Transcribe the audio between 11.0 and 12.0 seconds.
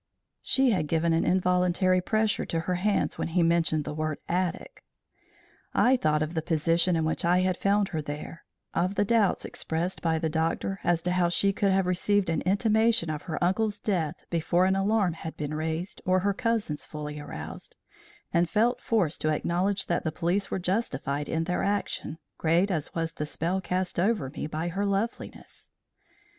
to how she could have